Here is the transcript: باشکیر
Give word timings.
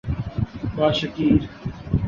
باشکیر 0.77 1.49